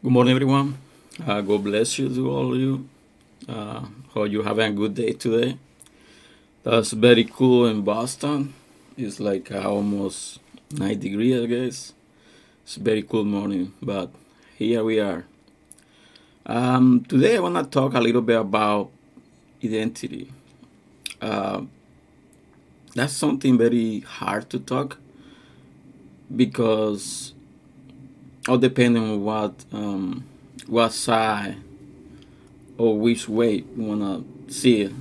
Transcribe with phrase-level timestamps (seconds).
[0.00, 0.78] Good morning, everyone.
[1.26, 2.88] Uh, God bless you to all of you.
[3.48, 5.58] Uh, hope you having a good day today.
[6.62, 8.54] That's very cool in Boston.
[8.96, 10.38] It's like uh, almost
[10.70, 11.94] 9 degrees, I guess.
[12.62, 14.12] It's very cool morning, but
[14.56, 15.26] here we are.
[16.46, 18.90] Um, today, I want to talk a little bit about
[19.64, 20.30] identity.
[21.20, 21.62] Uh,
[22.94, 24.98] that's something very hard to talk
[26.36, 27.34] because
[28.48, 30.24] all depending on what um,
[30.66, 31.56] what side
[32.78, 34.92] or which way you wanna see it.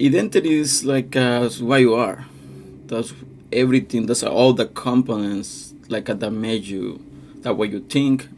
[0.00, 2.26] Identity is like uh, who you are.
[2.86, 3.12] That's
[3.52, 4.06] everything.
[4.06, 7.04] That's all the components like uh, that made you.
[7.40, 8.28] That way you think,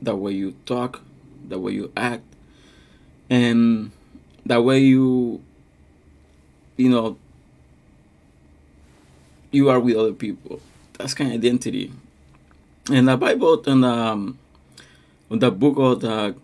[0.00, 1.02] that way you talk,
[1.48, 2.24] that way you act,
[3.28, 3.90] and
[4.46, 5.42] that way you,
[6.76, 7.18] you know,
[9.50, 10.60] you are with other people.
[10.98, 11.92] That's kind of identity.
[12.92, 14.38] And the Bible and um,
[15.30, 16.34] in the book of the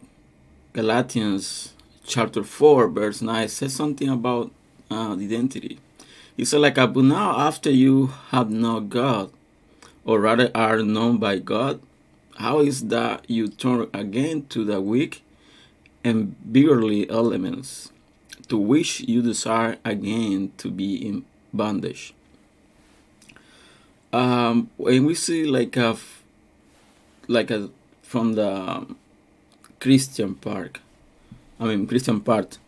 [0.74, 1.72] Galatians,
[2.06, 4.52] chapter four, verse nine, says something about
[4.88, 5.80] uh, identity.
[6.36, 9.32] He said, like, but now after you have known God,
[10.04, 11.80] or rather are known by God,
[12.36, 15.24] how is that you turn again to the weak
[16.04, 17.90] and beggarly elements,
[18.46, 22.14] to which you desire again to be in bondage?
[24.12, 25.96] Um, when we see like a,
[27.28, 27.70] like a
[28.02, 28.86] from the
[29.80, 30.78] Christian part,
[31.58, 32.58] I mean Christian part,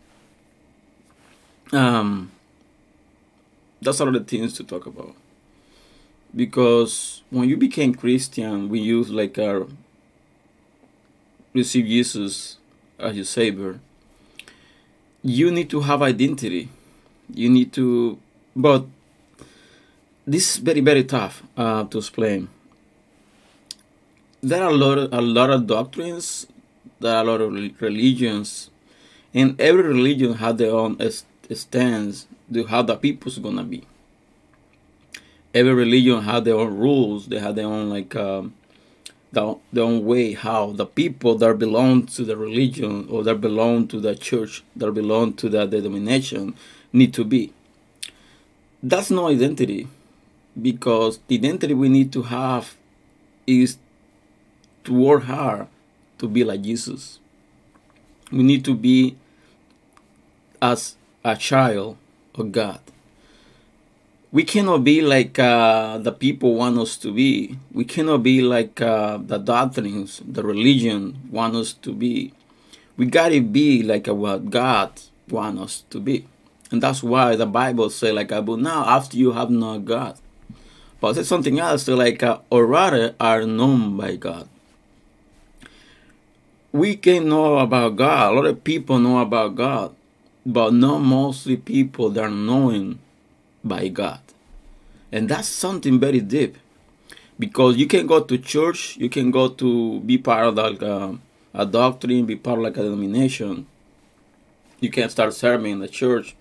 [1.72, 2.32] um,
[3.80, 5.14] that's all the things to talk about.
[6.34, 9.66] Because when you became Christian, we use like our
[11.54, 12.58] receive Jesus
[12.98, 13.80] as your savior.
[15.22, 16.68] You need to have identity.
[17.32, 18.18] You need to,
[18.54, 18.86] but
[20.26, 22.48] this is very very tough uh, to explain.
[24.40, 26.46] There are a lot of, a lot of doctrines.
[27.00, 28.70] There are a lot of religions,
[29.34, 30.96] and every religion has their own
[31.52, 33.84] stance to how the people's gonna be.
[35.52, 37.26] Every religion has their own rules.
[37.26, 38.54] They have their own like um,
[39.32, 43.88] the, their own way how the people that belong to the religion or that belong
[43.88, 46.54] to the church that belong to the denomination
[46.92, 47.52] need to be.
[48.84, 49.88] That's no identity
[50.60, 52.76] because the identity we need to have
[53.44, 53.78] is
[54.88, 55.68] to work hard
[56.16, 57.20] to be like Jesus.
[58.32, 59.16] We need to be
[60.60, 61.98] as a child
[62.34, 62.80] of God.
[64.32, 67.58] We cannot be like uh, the people want us to be.
[67.72, 72.32] We cannot be like uh, the doctrines, the religion want us to be.
[72.96, 74.92] We gotta be like what God
[75.28, 76.26] want us to be.
[76.70, 80.18] And that's why the Bible say like, but now after you have not God,
[81.00, 84.48] but it's something else, so like, uh, or rather, are known by God.
[86.72, 88.32] We can know about God.
[88.32, 89.94] A lot of people know about God,
[90.44, 92.98] but not mostly people that are known
[93.64, 94.20] by God.
[95.10, 96.56] And that's something very deep.
[97.38, 101.12] Because you can go to church, you can go to be part of like uh,
[101.54, 103.66] a doctrine, be part of like a denomination.
[104.80, 106.36] You can start serving in the church,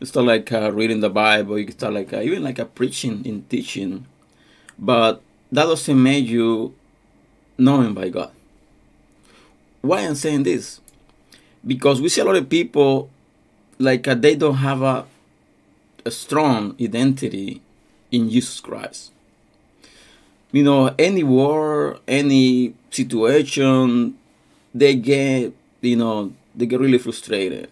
[0.00, 1.58] you start like uh, reading the Bible.
[1.58, 4.06] You can start like uh, even like a preaching and teaching,
[4.78, 5.22] but
[5.52, 6.74] that doesn't make you
[7.56, 8.32] known by God.
[9.80, 10.80] Why I'm saying this?
[11.66, 13.10] Because we see a lot of people
[13.78, 15.06] like uh, they don't have a,
[16.04, 17.62] a strong identity
[18.10, 19.12] in Jesus Christ.
[20.50, 24.16] You know, any war, any situation,
[24.74, 27.70] they get you know they get really frustrated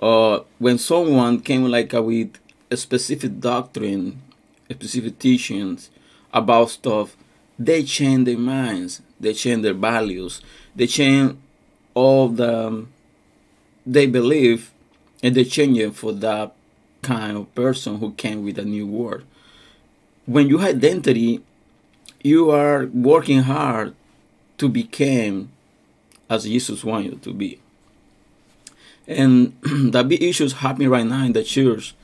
[0.00, 2.38] uh, when someone came like uh, with
[2.70, 4.22] a specific doctrine,
[4.70, 5.90] a specific teachings
[6.32, 7.16] about stuff,
[7.58, 10.40] they change their minds, they change their values,
[10.76, 11.36] they change
[11.98, 12.92] all the um,
[13.84, 14.70] they believe,
[15.22, 16.52] and they change for that
[17.02, 19.24] kind of person who came with a new word.
[20.26, 21.42] When you identity,
[22.22, 23.94] you are working hard
[24.58, 25.50] to become
[26.28, 27.60] as Jesus wants you to be.
[29.06, 31.94] And the big issues happening right now in the church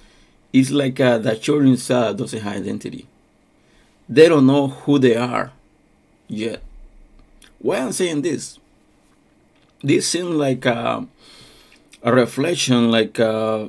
[0.53, 3.07] is like uh, the inside doesn't have identity.
[4.09, 5.53] They don't know who they are
[6.29, 6.63] yet.
[7.59, 8.59] Why I'm saying this?
[9.85, 11.07] This seems like a,
[12.03, 13.69] a reflection, like uh,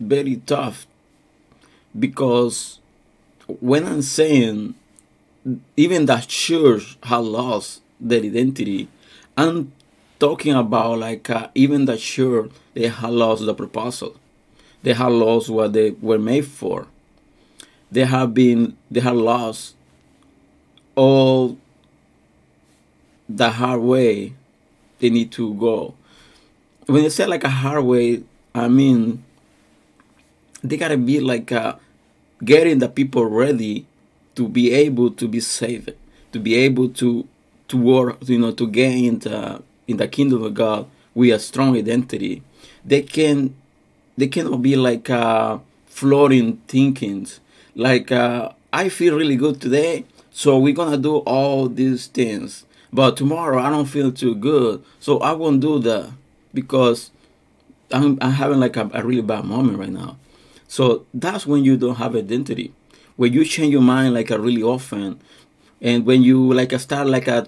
[0.00, 0.86] very tough,
[1.98, 2.78] because
[3.60, 4.74] when I'm saying
[5.76, 8.88] even the church has lost their identity,
[9.36, 9.72] I'm
[10.18, 14.16] talking about like uh, even the church they have lost the proposal.
[14.82, 16.86] They have lost what they were made for.
[17.90, 19.74] They have been they have lost
[20.96, 21.58] all
[23.28, 24.32] the hard way
[25.02, 25.94] they need to go.
[26.86, 28.22] When you say like a hard way,
[28.54, 29.24] I mean
[30.62, 31.74] they gotta be like uh,
[32.44, 33.84] getting the people ready
[34.36, 35.90] to be able to be saved,
[36.30, 37.26] to be able to
[37.68, 41.76] to work, you know, to gain the, in the kingdom of God with a strong
[41.76, 42.42] identity.
[42.84, 43.56] They can
[44.16, 47.40] they cannot be like uh, floating thinkings,
[47.74, 52.64] like uh, I feel really good today, so we're gonna do all these things.
[52.92, 56.10] But tomorrow I don't feel too good, so I won't do that
[56.52, 57.10] because
[57.90, 60.16] I'm, I'm having like a, a really bad moment right now.
[60.68, 62.72] So that's when you don't have identity.
[63.16, 65.20] When you change your mind like a really often,
[65.80, 67.46] and when you like start like a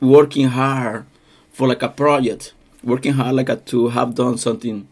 [0.00, 1.06] working hard
[1.52, 2.52] for like a project,
[2.82, 4.88] working hard like a, to have done something,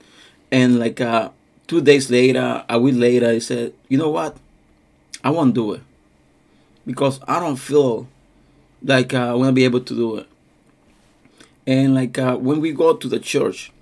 [0.51, 1.31] and like uh,
[1.67, 4.37] two days later, a week later, I said, you know what,
[5.25, 5.83] I won't do it
[6.87, 8.09] because I don't feel
[8.83, 10.27] like I want to be able to do it.
[11.67, 13.73] And like uh, when we go to the church,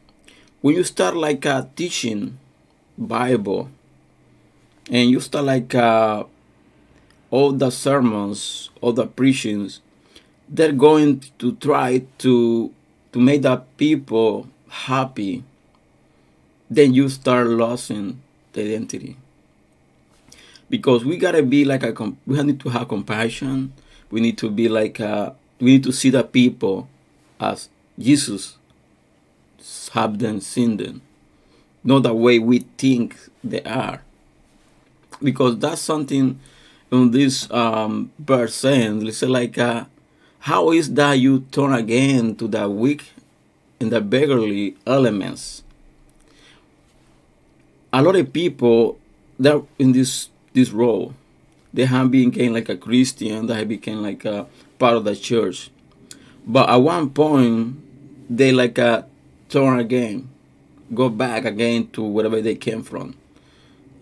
[0.61, 2.39] when you start like uh, teaching
[2.97, 3.71] Bible,
[4.91, 6.25] and you start like uh,
[7.31, 9.81] all the sermons, all the preachings,
[10.49, 12.73] they're going to try to
[13.13, 15.45] to make the people happy.
[16.71, 19.17] Then you start losing the identity
[20.71, 21.93] because we gotta be like a
[22.27, 23.73] we need to have compassion.
[24.15, 26.89] We need to be like a, we need to see the people
[27.41, 27.69] as
[27.99, 28.57] Jesus
[29.93, 31.03] have them seen them,
[31.83, 34.03] not the way we think they are
[35.23, 36.39] because that's something
[36.91, 39.11] in this um, verse saying.
[39.13, 39.87] say like, uh,
[40.41, 43.13] how is that you turn again to the weak
[43.81, 45.63] and the beggarly elements?
[47.93, 48.99] A lot of people
[49.39, 51.15] that in this this role,
[51.75, 54.47] they have become like a Christian, they have become like a
[54.79, 55.71] part of the church,
[56.47, 57.77] but at one point
[58.31, 59.07] they like a
[59.51, 60.31] turn again,
[60.95, 63.15] go back again to wherever they came from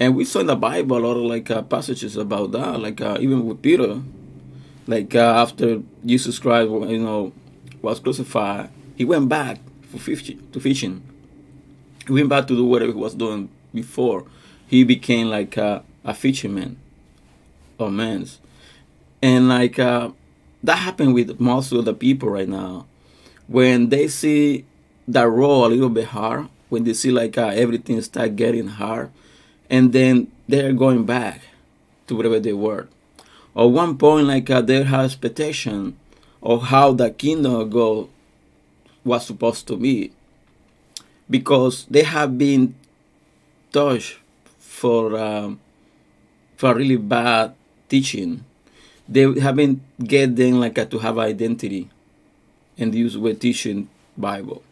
[0.02, 3.00] and we saw in the Bible a lot of like uh, passages about that, like
[3.00, 4.02] uh, even with Peter,
[4.88, 7.32] like uh, after Jesus Christ, you know,
[7.80, 11.02] was crucified, he went back for fishing, to fishing.
[12.04, 14.24] He went back to do whatever he was doing before.
[14.66, 16.80] He became like uh, a fisherman
[17.90, 18.26] men,
[19.20, 20.10] and like uh,
[20.62, 22.86] that happened with most of the people right now.
[23.48, 24.64] When they see
[25.08, 29.10] that role a little bit hard, when they see like uh, everything start getting hard
[29.68, 31.40] and then they're going back
[32.06, 32.88] to wherever they were.
[33.56, 35.96] At one point, like uh, they expectation
[36.42, 38.08] of how the kingdom of God
[39.04, 40.12] was supposed to be,
[41.28, 42.74] because they have been
[43.72, 44.18] touched
[44.58, 45.60] for um,
[46.56, 47.54] for really bad
[47.92, 48.44] teaching.
[49.08, 51.90] They haven't get them like uh, to have identity,
[52.80, 54.62] and use with teaching Bible.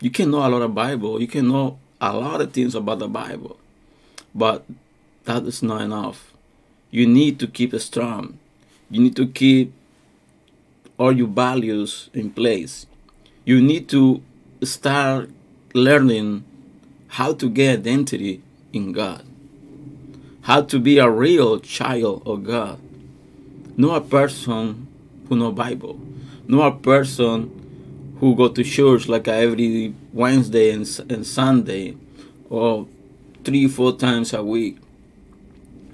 [0.00, 1.20] You can know a lot of Bible.
[1.20, 3.58] You can know a lot of things about the Bible
[4.34, 4.64] but
[5.24, 6.32] that is not enough.
[6.90, 8.38] You need to keep strong.
[8.90, 9.72] You need to keep
[10.96, 12.86] all your values in place.
[13.44, 14.22] You need to
[14.62, 15.30] start
[15.74, 16.44] learning
[17.08, 18.42] how to get identity
[18.72, 19.24] in God.
[20.48, 22.80] How to be a real child of God.
[23.76, 24.86] Not a person
[25.28, 26.00] who know Bible.
[26.46, 31.98] Not a person who go to church like every Wednesday and, and Sunday
[32.48, 32.88] or
[33.44, 34.78] three, four times a week,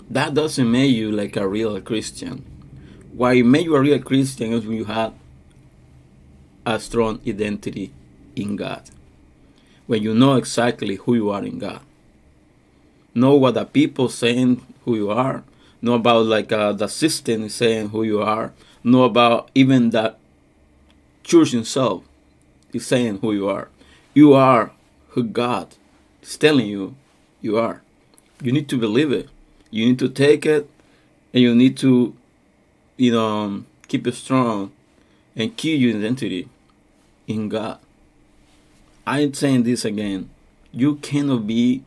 [0.09, 2.45] that doesn't make you like a real Christian.
[3.13, 5.15] Why it make you a real Christian is when you have
[6.65, 7.93] a strong identity
[8.37, 8.89] in God.
[9.89, 11.81] When you know exactly who you are in God.
[13.15, 15.45] Know what the people saying who you are.
[15.81, 18.53] Know about like uh, the system saying who you are.
[18.83, 20.17] Know about even the
[21.23, 22.05] church itself
[22.73, 23.69] is saying who you are.
[24.15, 24.73] You are
[25.11, 25.75] who God
[26.23, 26.97] is telling you
[27.41, 27.83] you are.
[28.43, 29.29] You need to believe it.
[29.71, 30.69] You need to take it,
[31.33, 32.17] and you need to,
[32.97, 34.73] you know, keep it strong,
[35.37, 36.49] and keep your identity
[37.27, 37.79] in God.
[39.07, 40.31] I'm saying this again.
[40.73, 41.85] You cannot be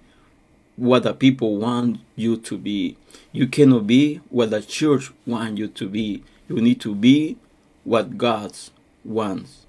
[0.77, 2.96] what the people want you to be.
[3.31, 6.24] You cannot be what the church want you to be.
[6.48, 7.38] You need to be
[7.84, 8.55] what God
[9.03, 9.65] wants.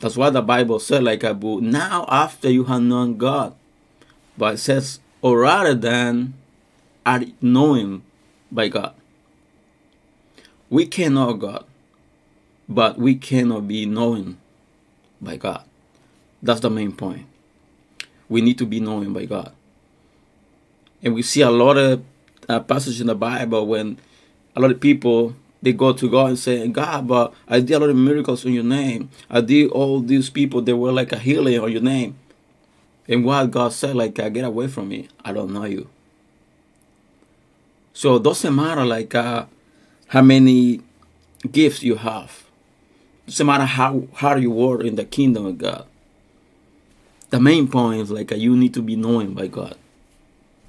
[0.00, 3.54] That's why the Bible said, like a book, now after you have known God.
[4.36, 6.34] But it says or rather than
[7.06, 8.02] are known
[8.50, 8.94] by God.
[10.68, 11.64] We can know God,
[12.68, 14.38] but we cannot be known
[15.20, 15.64] by God.
[16.42, 17.26] That's the main point.
[18.28, 19.52] We need to be known by God.
[21.02, 22.04] And we see a lot of
[22.48, 23.98] uh, passages in the Bible when
[24.54, 27.78] a lot of people they go to God and say, God, but I did a
[27.78, 29.10] lot of miracles in your name.
[29.30, 32.16] I did all these people that were like a healing on your name.
[33.06, 35.08] And what God said, like, uh, get away from me.
[35.24, 35.88] I don't know you.
[37.92, 39.46] So it doesn't matter like uh,
[40.08, 40.80] how many
[41.50, 42.44] gifts you have.
[43.26, 45.86] It doesn't matter how hard you work in the kingdom of God.
[47.30, 49.76] The main point is like uh, you need to be known by God.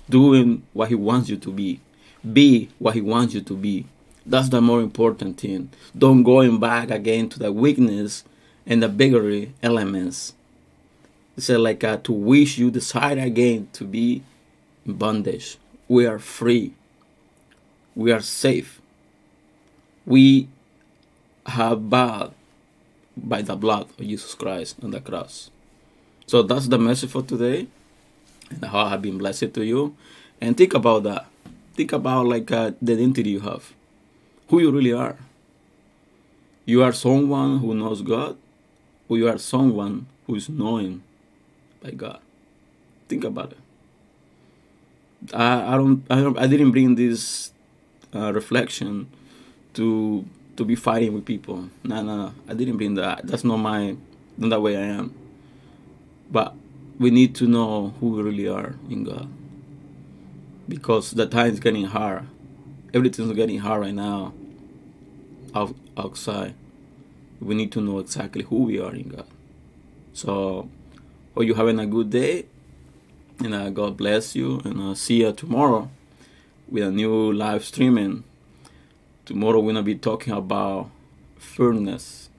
[0.09, 1.79] Doing what He wants you to be.
[2.31, 3.85] Be what He wants you to be.
[4.25, 5.69] That's the more important thing.
[5.97, 8.23] Don't going back again to the weakness
[8.65, 10.33] and the biggery elements.
[11.35, 14.23] It's like uh, to wish you decide again to be
[14.85, 15.57] in bondage.
[15.87, 16.73] We are free.
[17.95, 18.81] We are safe.
[20.05, 20.47] We
[21.45, 22.33] have bought
[23.17, 25.49] by the blood of Jesus Christ on the cross.
[26.25, 27.67] So that's the message for today.
[28.49, 29.95] And how I have been blessed to you.
[30.39, 31.25] And think about that.
[31.75, 33.73] Think about like uh, the identity you have
[34.53, 35.17] who you really are.
[36.65, 38.37] You are someone who knows God,
[39.09, 41.01] or you are someone who is known
[41.81, 42.19] by God.
[43.09, 45.33] Think about it.
[45.33, 47.51] I, I don't I don't I didn't bring this
[48.13, 49.09] uh, reflection
[49.73, 50.23] to
[50.55, 51.69] to be fighting with people.
[51.83, 52.33] No, no, no.
[52.47, 53.25] I didn't bring that.
[53.25, 53.97] That's not my
[54.37, 55.13] not that way I am.
[56.31, 56.53] But
[56.99, 59.29] we need to know who we really are in God.
[60.67, 62.27] Because the time is getting hard
[62.93, 64.33] everything's getting hard right now
[65.55, 66.53] out, outside.
[67.41, 69.27] We need to know exactly who we are in God.
[70.13, 70.69] So,
[71.33, 72.45] hope you having a good day,
[73.39, 75.89] and uh, God bless you, and uh, see you tomorrow
[76.69, 78.23] with a new live streaming.
[79.25, 80.91] Tomorrow we're gonna be talking about
[81.37, 82.29] firmness.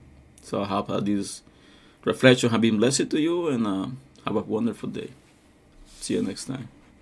[0.43, 1.43] So I hope that this
[2.05, 3.87] reflection have been blessed to you, and uh,
[4.25, 5.11] have a wonderful day.
[6.01, 6.69] See you next time.